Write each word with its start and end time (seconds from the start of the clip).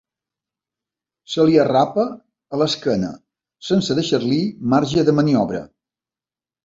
Se 1.33 1.43
li 1.49 1.59
arrapa 1.63 2.05
a 2.57 2.61
l'esquena, 2.61 3.11
sense 3.71 3.99
deixar-li 4.01 4.43
marge 4.75 5.05
de 5.11 5.15
maniobra. 5.21 5.61